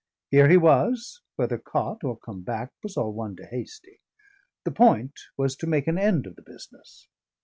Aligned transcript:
Here 0.31 0.49
he 0.49 0.57
was 0.57 1.21
whether 1.35 1.59
caught 1.59 2.03
or 2.03 2.17
come 2.17 2.41
back 2.41 2.71
was 2.81 2.97
all 2.97 3.13
one 3.13 3.35
to 3.35 3.45
Hastie: 3.45 3.99
the 4.65 4.71
point 4.71 5.13
was 5.37 5.55
to 5.57 5.67
make 5.67 5.85
an 5.85 5.99
end 5.99 6.25
of 6.25 6.35
the 6.35 6.41
business. 6.41 7.07